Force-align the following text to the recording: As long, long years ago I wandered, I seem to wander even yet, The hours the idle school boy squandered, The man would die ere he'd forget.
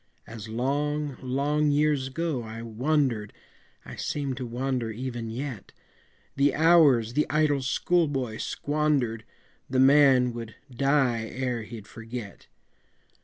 As 0.25 0.49
long, 0.49 1.15
long 1.21 1.69
years 1.69 2.07
ago 2.07 2.41
I 2.41 2.63
wandered, 2.63 3.31
I 3.85 3.97
seem 3.97 4.33
to 4.33 4.47
wander 4.47 4.89
even 4.89 5.29
yet, 5.29 5.73
The 6.35 6.55
hours 6.55 7.13
the 7.13 7.27
idle 7.29 7.61
school 7.61 8.07
boy 8.07 8.37
squandered, 8.37 9.25
The 9.69 9.79
man 9.79 10.33
would 10.33 10.55
die 10.75 11.27
ere 11.27 11.61
he'd 11.61 11.85
forget. 11.85 12.47